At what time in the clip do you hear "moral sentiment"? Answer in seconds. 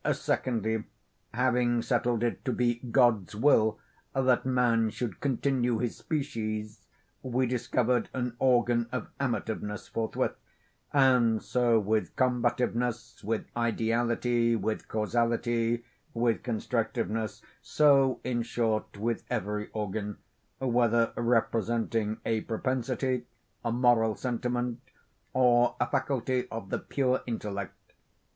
23.71-24.81